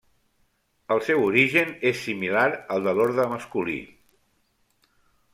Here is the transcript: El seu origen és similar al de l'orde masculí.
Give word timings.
El 0.93 1.01
seu 1.09 1.19
origen 1.25 1.75
és 1.89 1.99
similar 2.05 2.45
al 2.77 2.87
de 2.87 2.93
l'orde 3.01 3.27
masculí. 3.35 3.77